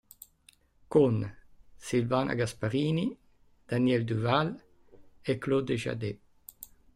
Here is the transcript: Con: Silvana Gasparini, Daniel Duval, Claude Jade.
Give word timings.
Con: 0.87 1.31
Silvana 1.77 2.33
Gasparini, 2.33 3.15
Daniel 3.67 4.03
Duval, 4.03 4.59
Claude 5.37 5.77
Jade. 5.77 6.19